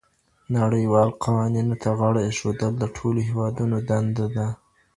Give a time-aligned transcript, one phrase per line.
[0.57, 4.47] نړيوالو قوانينو ته غاړه ايښودل د ټولو هېوادونو دنده ده.